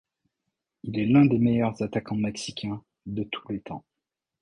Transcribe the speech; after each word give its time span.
Il 0.81 0.97
est 0.97 1.05
l'un 1.05 1.27
des 1.27 1.37
meilleurs 1.37 1.79
attaquants 1.83 2.15
mexicains 2.15 2.83
de 3.05 3.21
tous 3.23 3.47
les 3.51 3.61
temps. 3.61 3.85